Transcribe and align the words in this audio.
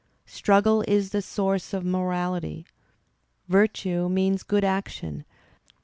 Struggle 0.25 0.83
is 0.87 1.11
the 1.11 1.21
source 1.21 1.75
of 1.75 1.85
morality. 1.85 2.65
Virtue 3.51 4.09
means 4.09 4.41
good 4.41 4.63
action 4.63 5.25